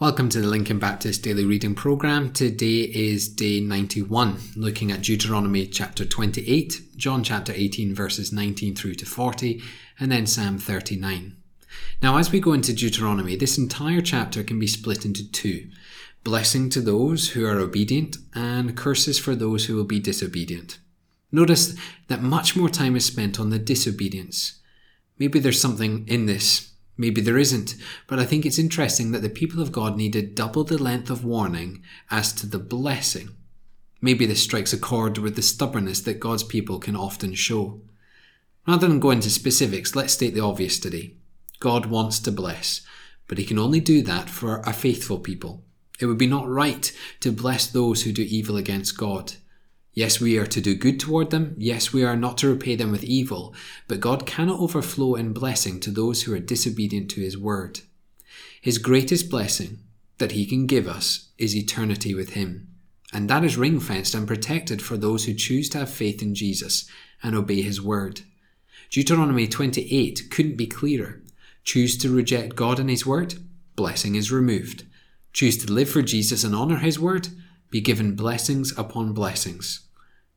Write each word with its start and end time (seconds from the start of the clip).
Welcome 0.00 0.28
to 0.28 0.40
the 0.40 0.46
Lincoln 0.46 0.78
Baptist 0.78 1.24
Daily 1.24 1.44
Reading 1.44 1.74
Program. 1.74 2.32
Today 2.32 2.82
is 2.82 3.28
day 3.28 3.58
91, 3.58 4.38
looking 4.54 4.92
at 4.92 5.02
Deuteronomy 5.02 5.66
chapter 5.66 6.04
28, 6.04 6.82
John 6.96 7.24
chapter 7.24 7.52
18, 7.52 7.96
verses 7.96 8.32
19 8.32 8.76
through 8.76 8.94
to 8.94 9.04
40, 9.04 9.60
and 9.98 10.12
then 10.12 10.24
Psalm 10.24 10.58
39. 10.58 11.36
Now, 12.00 12.16
as 12.16 12.30
we 12.30 12.38
go 12.38 12.52
into 12.52 12.72
Deuteronomy, 12.72 13.34
this 13.34 13.58
entire 13.58 14.00
chapter 14.00 14.44
can 14.44 14.60
be 14.60 14.68
split 14.68 15.04
into 15.04 15.28
two 15.32 15.68
blessing 16.22 16.70
to 16.70 16.80
those 16.80 17.30
who 17.30 17.44
are 17.44 17.58
obedient, 17.58 18.18
and 18.36 18.76
curses 18.76 19.18
for 19.18 19.34
those 19.34 19.64
who 19.64 19.74
will 19.74 19.82
be 19.82 19.98
disobedient. 19.98 20.78
Notice 21.32 21.74
that 22.06 22.22
much 22.22 22.54
more 22.54 22.68
time 22.68 22.94
is 22.94 23.04
spent 23.04 23.40
on 23.40 23.50
the 23.50 23.58
disobedience. 23.58 24.60
Maybe 25.18 25.40
there's 25.40 25.60
something 25.60 26.06
in 26.06 26.26
this 26.26 26.67
Maybe 27.00 27.20
there 27.20 27.38
isn't, 27.38 27.76
but 28.08 28.18
I 28.18 28.26
think 28.26 28.44
it's 28.44 28.58
interesting 28.58 29.12
that 29.12 29.22
the 29.22 29.30
people 29.30 29.62
of 29.62 29.70
God 29.70 29.96
needed 29.96 30.34
double 30.34 30.64
the 30.64 30.82
length 30.82 31.10
of 31.10 31.24
warning 31.24 31.82
as 32.10 32.32
to 32.34 32.46
the 32.46 32.58
blessing. 32.58 33.30
Maybe 34.00 34.26
this 34.26 34.42
strikes 34.42 34.72
a 34.72 34.78
chord 34.78 35.16
with 35.16 35.36
the 35.36 35.42
stubbornness 35.42 36.00
that 36.00 36.18
God's 36.18 36.42
people 36.42 36.80
can 36.80 36.96
often 36.96 37.34
show. 37.34 37.80
Rather 38.66 38.88
than 38.88 38.98
go 38.98 39.12
into 39.12 39.30
specifics, 39.30 39.94
let's 39.94 40.12
state 40.12 40.34
the 40.34 40.42
obvious 40.42 40.80
today. 40.80 41.14
God 41.60 41.86
wants 41.86 42.18
to 42.20 42.32
bless, 42.32 42.80
but 43.28 43.38
He 43.38 43.44
can 43.44 43.60
only 43.60 43.80
do 43.80 44.02
that 44.02 44.28
for 44.28 44.58
a 44.66 44.72
faithful 44.72 45.20
people. 45.20 45.62
It 46.00 46.06
would 46.06 46.18
be 46.18 46.26
not 46.26 46.48
right 46.48 46.92
to 47.20 47.30
bless 47.30 47.68
those 47.68 48.02
who 48.02 48.12
do 48.12 48.22
evil 48.22 48.56
against 48.56 48.98
God. 48.98 49.34
Yes, 49.92 50.20
we 50.20 50.38
are 50.38 50.46
to 50.46 50.60
do 50.60 50.74
good 50.74 51.00
toward 51.00 51.30
them. 51.30 51.54
Yes, 51.58 51.92
we 51.92 52.04
are 52.04 52.16
not 52.16 52.38
to 52.38 52.48
repay 52.48 52.76
them 52.76 52.92
with 52.92 53.02
evil. 53.02 53.54
But 53.88 54.00
God 54.00 54.26
cannot 54.26 54.60
overflow 54.60 55.14
in 55.14 55.32
blessing 55.32 55.80
to 55.80 55.90
those 55.90 56.22
who 56.22 56.34
are 56.34 56.38
disobedient 56.38 57.10
to 57.12 57.20
His 57.20 57.36
word. 57.36 57.80
His 58.60 58.78
greatest 58.78 59.30
blessing 59.30 59.78
that 60.18 60.32
He 60.32 60.46
can 60.46 60.66
give 60.66 60.86
us 60.86 61.30
is 61.38 61.56
eternity 61.56 62.14
with 62.14 62.30
Him. 62.30 62.68
And 63.12 63.28
that 63.30 63.44
is 63.44 63.56
ring 63.56 63.80
fenced 63.80 64.14
and 64.14 64.28
protected 64.28 64.82
for 64.82 64.96
those 64.96 65.24
who 65.24 65.34
choose 65.34 65.68
to 65.70 65.78
have 65.78 65.90
faith 65.90 66.22
in 66.22 66.34
Jesus 66.34 66.88
and 67.22 67.34
obey 67.34 67.62
His 67.62 67.80
word. 67.80 68.20
Deuteronomy 68.90 69.46
28 69.46 70.30
couldn't 70.30 70.56
be 70.56 70.66
clearer. 70.66 71.22
Choose 71.64 71.96
to 71.98 72.14
reject 72.14 72.56
God 72.56 72.78
and 72.78 72.88
His 72.88 73.04
word, 73.04 73.34
blessing 73.76 74.14
is 74.14 74.32
removed. 74.32 74.84
Choose 75.32 75.58
to 75.58 75.72
live 75.72 75.90
for 75.90 76.02
Jesus 76.02 76.44
and 76.44 76.54
honour 76.54 76.78
His 76.78 76.98
word, 76.98 77.28
be 77.70 77.80
given 77.80 78.16
blessings 78.16 78.76
upon 78.78 79.12
blessings. 79.12 79.80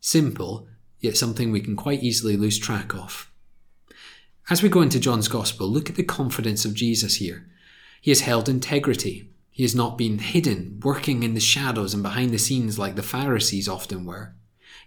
Simple, 0.00 0.66
yet 0.98 1.16
something 1.16 1.50
we 1.50 1.60
can 1.60 1.76
quite 1.76 2.02
easily 2.02 2.36
lose 2.36 2.58
track 2.58 2.94
of. 2.94 3.30
As 4.48 4.62
we 4.62 4.68
go 4.68 4.82
into 4.82 4.98
John's 4.98 5.28
Gospel, 5.28 5.68
look 5.68 5.88
at 5.88 5.96
the 5.96 6.02
confidence 6.02 6.64
of 6.64 6.74
Jesus 6.74 7.16
here. 7.16 7.46
He 8.00 8.10
has 8.10 8.20
held 8.22 8.48
integrity. 8.48 9.30
He 9.50 9.62
has 9.62 9.74
not 9.74 9.98
been 9.98 10.18
hidden, 10.18 10.80
working 10.82 11.22
in 11.22 11.34
the 11.34 11.40
shadows 11.40 11.94
and 11.94 12.02
behind 12.02 12.30
the 12.30 12.38
scenes 12.38 12.78
like 12.78 12.96
the 12.96 13.02
Pharisees 13.02 13.68
often 13.68 14.04
were. 14.04 14.34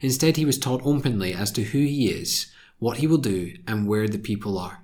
Instead, 0.02 0.36
he 0.36 0.46
was 0.46 0.58
taught 0.58 0.82
openly 0.84 1.34
as 1.34 1.52
to 1.52 1.64
who 1.64 1.80
he 1.80 2.10
is, 2.10 2.52
what 2.80 2.98
he 2.98 3.08
will 3.08 3.18
do, 3.18 3.54
and 3.68 3.88
where 3.88 4.08
the 4.08 4.18
people 4.18 4.58
are. 4.58 4.84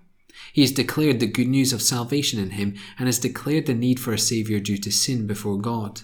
He 0.53 0.61
has 0.61 0.71
declared 0.71 1.19
the 1.19 1.27
good 1.27 1.47
news 1.47 1.73
of 1.73 1.81
salvation 1.81 2.39
in 2.39 2.51
him 2.51 2.75
and 2.97 3.07
has 3.07 3.19
declared 3.19 3.65
the 3.65 3.73
need 3.73 3.99
for 3.99 4.13
a 4.13 4.17
Saviour 4.17 4.59
due 4.59 4.77
to 4.77 4.91
sin 4.91 5.27
before 5.27 5.57
God. 5.57 6.01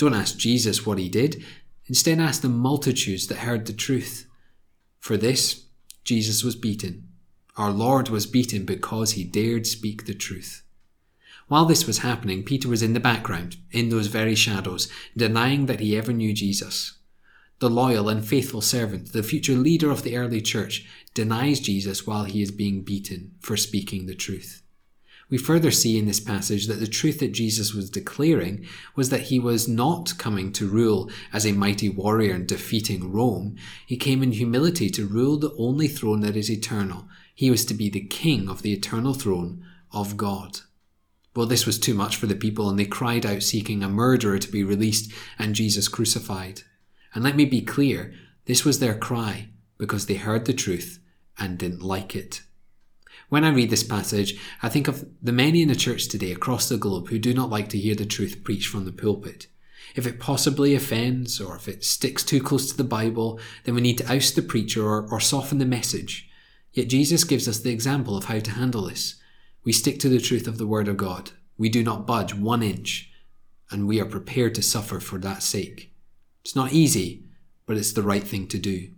Don't 0.00 0.14
ask 0.14 0.36
Jesus 0.36 0.84
what 0.84 0.98
he 0.98 1.08
did, 1.08 1.44
Instead, 1.90 2.20
ask 2.20 2.40
the 2.40 2.48
multitudes 2.48 3.26
that 3.26 3.38
heard 3.38 3.66
the 3.66 3.72
truth. 3.72 4.28
For 5.00 5.16
this, 5.16 5.64
Jesus 6.04 6.44
was 6.44 6.54
beaten. 6.54 7.08
Our 7.56 7.72
Lord 7.72 8.10
was 8.10 8.26
beaten 8.26 8.64
because 8.64 9.12
he 9.12 9.24
dared 9.24 9.66
speak 9.66 10.06
the 10.06 10.14
truth. 10.14 10.62
While 11.48 11.64
this 11.64 11.88
was 11.88 11.98
happening, 11.98 12.44
Peter 12.44 12.68
was 12.68 12.80
in 12.80 12.92
the 12.92 13.00
background, 13.00 13.56
in 13.72 13.88
those 13.88 14.06
very 14.06 14.36
shadows, 14.36 14.88
denying 15.16 15.66
that 15.66 15.80
he 15.80 15.96
ever 15.96 16.12
knew 16.12 16.32
Jesus. 16.32 16.98
The 17.58 17.68
loyal 17.68 18.08
and 18.08 18.24
faithful 18.24 18.60
servant, 18.60 19.12
the 19.12 19.24
future 19.24 19.54
leader 19.54 19.90
of 19.90 20.04
the 20.04 20.16
early 20.16 20.40
church, 20.40 20.86
denies 21.12 21.58
Jesus 21.58 22.06
while 22.06 22.22
he 22.22 22.40
is 22.40 22.52
being 22.52 22.82
beaten 22.82 23.32
for 23.40 23.56
speaking 23.56 24.06
the 24.06 24.14
truth. 24.14 24.62
We 25.30 25.38
further 25.38 25.70
see 25.70 25.96
in 25.96 26.06
this 26.06 26.18
passage 26.18 26.66
that 26.66 26.80
the 26.80 26.88
truth 26.88 27.20
that 27.20 27.32
Jesus 27.32 27.72
was 27.72 27.88
declaring 27.88 28.66
was 28.96 29.10
that 29.10 29.22
he 29.22 29.38
was 29.38 29.68
not 29.68 30.18
coming 30.18 30.52
to 30.54 30.68
rule 30.68 31.08
as 31.32 31.46
a 31.46 31.52
mighty 31.52 31.88
warrior 31.88 32.34
and 32.34 32.48
defeating 32.48 33.12
Rome. 33.12 33.56
He 33.86 33.96
came 33.96 34.24
in 34.24 34.32
humility 34.32 34.90
to 34.90 35.06
rule 35.06 35.38
the 35.38 35.54
only 35.56 35.86
throne 35.86 36.20
that 36.20 36.36
is 36.36 36.50
eternal. 36.50 37.08
He 37.32 37.48
was 37.48 37.64
to 37.66 37.74
be 37.74 37.88
the 37.88 38.04
king 38.04 38.48
of 38.48 38.62
the 38.62 38.72
eternal 38.72 39.14
throne 39.14 39.64
of 39.92 40.16
God. 40.16 40.60
Well, 41.36 41.46
this 41.46 41.64
was 41.64 41.78
too 41.78 41.94
much 41.94 42.16
for 42.16 42.26
the 42.26 42.34
people, 42.34 42.68
and 42.68 42.76
they 42.76 42.84
cried 42.84 43.24
out 43.24 43.44
seeking 43.44 43.84
a 43.84 43.88
murderer 43.88 44.38
to 44.38 44.50
be 44.50 44.64
released 44.64 45.12
and 45.38 45.54
Jesus 45.54 45.86
crucified. 45.86 46.62
And 47.14 47.22
let 47.22 47.36
me 47.36 47.44
be 47.44 47.62
clear 47.62 48.12
this 48.46 48.64
was 48.64 48.80
their 48.80 48.96
cry 48.96 49.48
because 49.78 50.06
they 50.06 50.14
heard 50.14 50.46
the 50.46 50.52
truth 50.52 50.98
and 51.38 51.56
didn't 51.56 51.82
like 51.82 52.16
it. 52.16 52.42
When 53.30 53.44
I 53.44 53.50
read 53.50 53.70
this 53.70 53.84
passage, 53.84 54.36
I 54.60 54.68
think 54.68 54.88
of 54.88 55.08
the 55.22 55.30
many 55.32 55.62
in 55.62 55.68
the 55.68 55.76
church 55.76 56.08
today 56.08 56.32
across 56.32 56.68
the 56.68 56.76
globe 56.76 57.08
who 57.08 57.18
do 57.18 57.32
not 57.32 57.48
like 57.48 57.68
to 57.68 57.78
hear 57.78 57.94
the 57.94 58.04
truth 58.04 58.42
preached 58.42 58.68
from 58.68 58.84
the 58.84 58.92
pulpit. 58.92 59.46
If 59.94 60.04
it 60.04 60.18
possibly 60.18 60.74
offends 60.74 61.40
or 61.40 61.54
if 61.54 61.68
it 61.68 61.84
sticks 61.84 62.24
too 62.24 62.42
close 62.42 62.68
to 62.70 62.76
the 62.76 62.82
Bible, 62.82 63.38
then 63.62 63.76
we 63.76 63.82
need 63.82 63.98
to 63.98 64.12
oust 64.12 64.34
the 64.34 64.42
preacher 64.42 64.84
or, 64.84 65.06
or 65.12 65.20
soften 65.20 65.58
the 65.58 65.64
message. 65.64 66.28
Yet 66.72 66.88
Jesus 66.88 67.22
gives 67.22 67.46
us 67.46 67.60
the 67.60 67.70
example 67.70 68.16
of 68.16 68.24
how 68.24 68.40
to 68.40 68.50
handle 68.50 68.82
this. 68.82 69.14
We 69.62 69.72
stick 69.72 70.00
to 70.00 70.08
the 70.08 70.20
truth 70.20 70.48
of 70.48 70.58
the 70.58 70.66
Word 70.66 70.88
of 70.88 70.96
God. 70.96 71.30
We 71.56 71.68
do 71.68 71.84
not 71.84 72.08
budge 72.08 72.34
one 72.34 72.64
inch, 72.64 73.12
and 73.70 73.86
we 73.86 74.00
are 74.00 74.06
prepared 74.06 74.56
to 74.56 74.62
suffer 74.62 74.98
for 74.98 75.18
that 75.18 75.44
sake. 75.44 75.94
It's 76.44 76.56
not 76.56 76.72
easy, 76.72 77.26
but 77.64 77.76
it's 77.76 77.92
the 77.92 78.02
right 78.02 78.24
thing 78.24 78.48
to 78.48 78.58
do. 78.58 78.90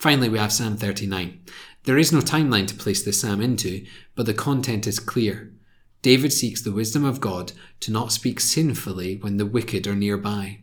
Finally, 0.00 0.30
we 0.30 0.38
have 0.38 0.50
Psalm 0.50 0.78
39. 0.78 1.38
There 1.84 1.98
is 1.98 2.10
no 2.10 2.20
timeline 2.20 2.66
to 2.68 2.74
place 2.74 3.02
this 3.02 3.20
psalm 3.20 3.42
into, 3.42 3.84
but 4.14 4.24
the 4.24 4.32
content 4.32 4.86
is 4.86 4.98
clear. 4.98 5.52
David 6.00 6.32
seeks 6.32 6.62
the 6.62 6.72
wisdom 6.72 7.04
of 7.04 7.20
God 7.20 7.52
to 7.80 7.92
not 7.92 8.10
speak 8.10 8.40
sinfully 8.40 9.16
when 9.16 9.36
the 9.36 9.44
wicked 9.44 9.86
are 9.86 9.94
nearby. 9.94 10.60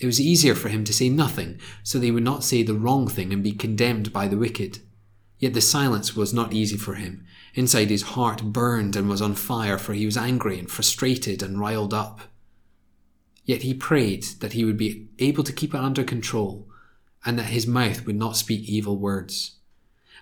It 0.00 0.06
was 0.06 0.18
easier 0.18 0.54
for 0.54 0.70
him 0.70 0.84
to 0.84 0.94
say 0.94 1.10
nothing, 1.10 1.60
so 1.82 1.98
they 1.98 2.10
would 2.10 2.22
not 2.22 2.42
say 2.42 2.62
the 2.62 2.72
wrong 2.72 3.06
thing 3.06 3.34
and 3.34 3.42
be 3.42 3.52
condemned 3.52 4.14
by 4.14 4.26
the 4.26 4.38
wicked. 4.38 4.78
Yet 5.38 5.52
the 5.52 5.60
silence 5.60 6.16
was 6.16 6.32
not 6.32 6.54
easy 6.54 6.78
for 6.78 6.94
him. 6.94 7.26
Inside 7.52 7.90
his 7.90 8.14
heart 8.16 8.44
burned 8.44 8.96
and 8.96 9.10
was 9.10 9.20
on 9.20 9.34
fire, 9.34 9.76
for 9.76 9.92
he 9.92 10.06
was 10.06 10.16
angry 10.16 10.58
and 10.58 10.70
frustrated 10.70 11.42
and 11.42 11.60
riled 11.60 11.92
up. 11.92 12.22
Yet 13.44 13.60
he 13.60 13.74
prayed 13.74 14.24
that 14.40 14.54
he 14.54 14.64
would 14.64 14.78
be 14.78 15.08
able 15.18 15.44
to 15.44 15.52
keep 15.52 15.74
it 15.74 15.80
under 15.80 16.02
control, 16.02 16.69
and 17.24 17.38
that 17.38 17.44
his 17.44 17.66
mouth 17.66 18.06
would 18.06 18.16
not 18.16 18.36
speak 18.36 18.68
evil 18.68 18.98
words. 18.98 19.56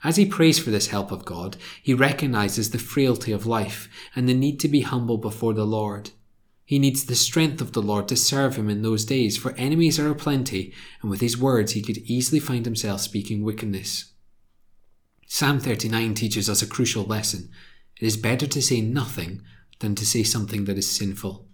As 0.04 0.16
he 0.16 0.26
prays 0.26 0.58
for 0.58 0.70
this 0.70 0.88
help 0.88 1.10
of 1.10 1.24
God, 1.24 1.56
he 1.82 1.94
recognizes 1.94 2.70
the 2.70 2.78
frailty 2.78 3.32
of 3.32 3.46
life 3.46 3.88
and 4.14 4.28
the 4.28 4.34
need 4.34 4.60
to 4.60 4.68
be 4.68 4.82
humble 4.82 5.18
before 5.18 5.54
the 5.54 5.66
Lord. 5.66 6.10
He 6.64 6.78
needs 6.78 7.04
the 7.04 7.14
strength 7.14 7.60
of 7.60 7.72
the 7.72 7.82
Lord 7.82 8.08
to 8.08 8.16
serve 8.16 8.56
him 8.56 8.68
in 8.68 8.82
those 8.82 9.04
days, 9.04 9.36
for 9.36 9.52
enemies 9.52 9.98
are 9.98 10.10
aplenty, 10.10 10.72
and 11.00 11.10
with 11.10 11.20
his 11.20 11.38
words 11.38 11.72
he 11.72 11.82
could 11.82 11.98
easily 11.98 12.38
find 12.40 12.64
himself 12.64 13.00
speaking 13.00 13.42
wickedness. 13.42 14.12
Psalm 15.26 15.60
39 15.60 16.14
teaches 16.14 16.48
us 16.48 16.62
a 16.62 16.66
crucial 16.66 17.04
lesson. 17.04 17.50
It 18.00 18.06
is 18.06 18.16
better 18.16 18.46
to 18.46 18.62
say 18.62 18.80
nothing 18.80 19.42
than 19.80 19.94
to 19.94 20.06
say 20.06 20.22
something 20.22 20.64
that 20.66 20.78
is 20.78 20.88
sinful. 20.90 21.46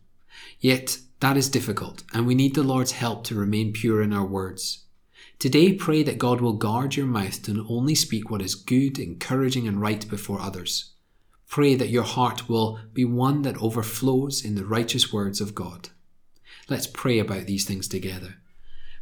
Yet, 0.59 0.99
that 1.21 1.37
is 1.37 1.49
difficult, 1.49 2.03
and 2.13 2.27
we 2.27 2.35
need 2.35 2.55
the 2.55 2.63
Lord's 2.63 2.93
help 2.93 3.25
to 3.25 3.35
remain 3.35 3.73
pure 3.73 4.03
in 4.03 4.13
our 4.13 4.27
words. 4.27 4.84
Today, 5.39 5.73
pray 5.75 6.03
that 6.03 6.19
God 6.19 6.41
will 6.41 6.55
guard 6.55 6.97
your 6.97 7.07
mouth 7.07 7.43
to 7.43 7.67
only 7.69 7.95
speak 7.95 8.31
what 8.31 8.41
is 8.41 8.55
good, 8.55 8.99
encouraging, 8.99 9.69
and 9.69 9.81
right 9.81 10.09
before 10.09 10.41
others. 10.41 10.93
Pray 11.49 11.75
that 11.75 11.91
your 11.91 12.03
heart 12.03 12.49
will 12.49 12.79
be 12.93 13.05
one 13.05 13.43
that 13.43 13.61
overflows 13.63 14.45
in 14.45 14.55
the 14.55 14.65
righteous 14.65 15.13
words 15.13 15.41
of 15.41 15.55
God. 15.55 15.91
Let's 16.69 16.87
pray 16.87 17.19
about 17.19 17.47
these 17.47 17.65
things 17.65 17.87
together. 17.89 18.37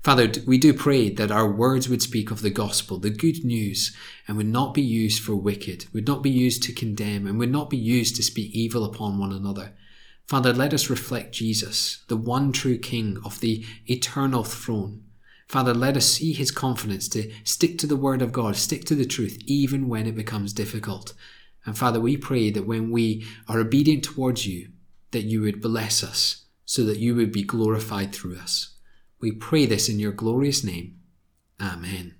Father, 0.03 0.33
we 0.47 0.59
do 0.59 0.75
pray 0.75 1.11
that 1.11 1.31
our 1.31 1.49
words 1.49 1.89
would 1.89 2.03
speak 2.03 2.33
of 2.33 2.43
the 2.43 2.51
gospel, 2.51 2.99
the 2.99 3.11
good 3.11 3.45
news, 3.45 3.97
and 4.27 4.37
would 4.37 4.47
not 4.47 4.75
be 4.75 4.83
used 4.83 5.23
for 5.23 5.37
wicked, 5.37 5.87
would 5.93 6.09
not 6.09 6.25
be 6.25 6.31
used 6.31 6.65
to 6.65 6.73
condemn, 6.73 7.25
and 7.25 7.39
would 7.39 7.53
not 7.53 7.71
be 7.71 7.77
used 7.77 8.17
to 8.17 8.23
speak 8.23 8.51
evil 8.53 8.85
upon 8.85 9.19
one 9.19 9.33
another. 9.33 9.75
Father, 10.27 10.53
let 10.53 10.75
us 10.75 10.91
reflect 10.91 11.35
Jesus, 11.35 12.03
the 12.09 12.17
one 12.17 12.51
true 12.51 12.79
King 12.79 13.19
of 13.25 13.39
the 13.39 13.65
eternal 13.87 14.43
throne 14.43 15.05
Father, 15.53 15.75
let 15.75 15.99
us 15.99 16.07
see 16.07 16.33
his 16.33 16.51
confidence 16.51 17.11
to 17.11 17.31
stick 17.45 17.77
to 17.77 17.87
the 17.87 17.95
word 17.95 18.23
of 18.23 18.33
God, 18.33 18.57
stick 18.57 18.87
to 18.87 18.95
the 18.95 19.05
truth, 19.05 19.37
even 19.45 19.87
when 19.87 20.07
it 20.07 20.17
becomes 20.17 20.55
difficult. 20.55 21.13
And 21.67 21.77
Father, 21.77 22.01
we 22.01 22.17
pray 22.17 22.49
that 22.51 22.67
when 22.67 22.91
we 22.91 23.27
are 23.47 23.61
obedient 23.61 24.03
towards 24.03 24.47
you, 24.47 24.71
that 25.11 25.25
you 25.25 25.43
would 25.43 25.61
bless 25.61 26.03
us 26.03 26.47
so 26.65 26.85
that 26.85 27.01
you 27.01 27.15
would 27.17 27.33
be 27.33 27.43
glorified 27.43 28.15
through 28.15 28.39
us. 28.39 28.77
We 29.21 29.31
pray 29.31 29.67
this 29.67 29.91
in 29.91 29.99
your 29.99 30.13
glorious 30.13 30.65
name. 30.65 31.01
Amen. 31.61 32.15